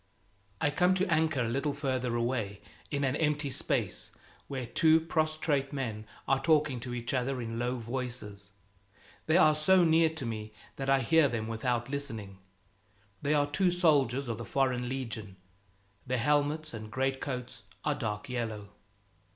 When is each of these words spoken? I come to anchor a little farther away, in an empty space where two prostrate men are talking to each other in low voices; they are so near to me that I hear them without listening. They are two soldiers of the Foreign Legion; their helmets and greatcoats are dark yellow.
I 0.59 0.71
come 0.71 0.95
to 0.95 1.05
anchor 1.13 1.41
a 1.41 1.47
little 1.47 1.73
farther 1.75 2.15
away, 2.15 2.59
in 2.89 3.03
an 3.03 3.15
empty 3.17 3.51
space 3.51 4.09
where 4.47 4.65
two 4.65 4.99
prostrate 4.99 5.71
men 5.71 6.07
are 6.27 6.41
talking 6.41 6.79
to 6.79 6.95
each 6.95 7.13
other 7.13 7.39
in 7.39 7.59
low 7.59 7.77
voices; 7.77 8.49
they 9.27 9.37
are 9.37 9.53
so 9.53 9.83
near 9.83 10.09
to 10.09 10.25
me 10.25 10.53
that 10.77 10.89
I 10.89 11.01
hear 11.01 11.27
them 11.27 11.47
without 11.47 11.91
listening. 11.91 12.39
They 13.21 13.35
are 13.35 13.45
two 13.45 13.69
soldiers 13.69 14.27
of 14.27 14.39
the 14.39 14.43
Foreign 14.43 14.89
Legion; 14.89 15.35
their 16.07 16.17
helmets 16.17 16.73
and 16.73 16.89
greatcoats 16.89 17.61
are 17.85 17.93
dark 17.93 18.27
yellow. 18.27 18.69